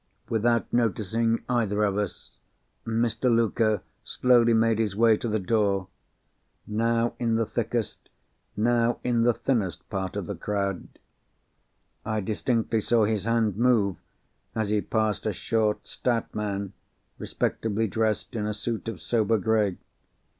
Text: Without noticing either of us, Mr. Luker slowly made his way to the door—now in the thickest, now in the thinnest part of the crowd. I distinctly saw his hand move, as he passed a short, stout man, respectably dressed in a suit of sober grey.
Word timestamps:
Without 0.29 0.73
noticing 0.73 1.43
either 1.47 1.83
of 1.83 1.95
us, 1.95 2.31
Mr. 2.87 3.25
Luker 3.29 3.83
slowly 4.03 4.51
made 4.51 4.79
his 4.79 4.95
way 4.95 5.15
to 5.15 5.27
the 5.27 5.37
door—now 5.37 5.89
in 7.19 7.35
the 7.35 7.45
thickest, 7.45 8.09
now 8.57 8.97
in 9.03 9.21
the 9.21 9.33
thinnest 9.35 9.87
part 9.91 10.15
of 10.15 10.25
the 10.25 10.33
crowd. 10.33 10.87
I 12.03 12.19
distinctly 12.19 12.81
saw 12.81 13.05
his 13.05 13.25
hand 13.25 13.57
move, 13.57 13.97
as 14.55 14.69
he 14.69 14.81
passed 14.81 15.27
a 15.27 15.31
short, 15.33 15.85
stout 15.85 16.33
man, 16.33 16.73
respectably 17.19 17.85
dressed 17.85 18.35
in 18.35 18.47
a 18.47 18.55
suit 18.55 18.87
of 18.87 18.99
sober 18.99 19.37
grey. 19.37 19.77